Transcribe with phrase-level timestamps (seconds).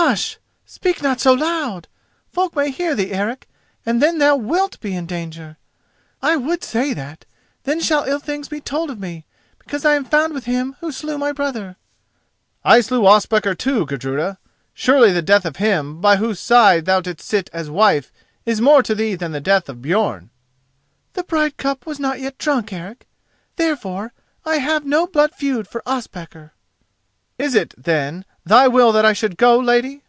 [0.00, 0.38] "Hush!
[0.64, 1.88] Speak not so loud!
[2.30, 3.48] Folk may hear thee, Eric,
[3.84, 7.24] and then thou wilt be in danger—I would say that,
[7.64, 9.26] then shall ill things be told of me,
[9.58, 11.76] because I am found with him who slew my brother?"
[12.64, 14.38] "I slew Ospakar too, Gudruda.
[14.72, 18.12] Surely the death of him by whose side thou didst sit as wife
[18.46, 20.28] is more to thee than the death of Björn?"
[21.14, 23.06] "The bride cup was not yet drunk, Eric;
[23.56, 24.12] therefore
[24.44, 26.52] I have no blood feud for Ospakar."
[27.36, 30.02] "Is it, then, thy will that I should go, lady?"